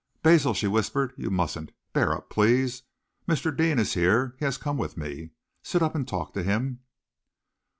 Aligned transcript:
"Basil," 0.23 0.55
she 0.55 0.65
whispered, 0.65 1.13
"you 1.15 1.29
mustn't! 1.29 1.71
Bear 1.93 2.11
up, 2.11 2.31
please. 2.31 2.81
Mr. 3.27 3.55
Deane 3.55 3.77
is 3.77 3.93
here. 3.93 4.33
He 4.39 4.45
has 4.45 4.57
come 4.57 4.79
with 4.79 4.97
me. 4.97 5.29
Sit 5.61 5.83
up 5.83 5.93
and 5.93 6.07
talk 6.07 6.33
to 6.33 6.41
him." 6.41 6.79